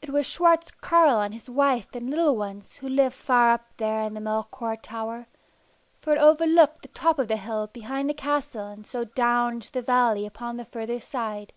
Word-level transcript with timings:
It 0.00 0.10
was 0.10 0.26
Schwartz 0.26 0.70
Carl 0.70 1.20
and 1.20 1.34
his 1.34 1.50
wife 1.50 1.88
and 1.94 2.08
little 2.08 2.36
ones 2.36 2.76
who 2.76 2.88
lived 2.88 3.16
far 3.16 3.50
up 3.50 3.66
there 3.78 4.04
in 4.04 4.14
the 4.14 4.20
Melchior 4.20 4.76
Tower, 4.76 5.26
for 6.00 6.12
it 6.14 6.20
overlooked 6.20 6.82
the 6.82 6.88
top 6.94 7.18
of 7.18 7.26
the 7.26 7.36
hill 7.36 7.66
behind 7.66 8.08
the 8.08 8.14
castle 8.14 8.68
and 8.68 8.86
so 8.86 9.04
down 9.06 9.54
into 9.54 9.72
the 9.72 9.82
valley 9.82 10.24
upon 10.24 10.56
the 10.56 10.64
further 10.64 11.00
side. 11.00 11.52